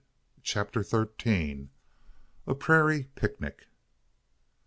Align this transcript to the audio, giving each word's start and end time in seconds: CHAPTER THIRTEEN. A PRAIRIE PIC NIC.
CHAPTER 0.41 0.81
THIRTEEN. 0.83 1.69
A 2.47 2.55
PRAIRIE 2.55 3.09
PIC 3.13 3.39
NIC. 3.39 3.67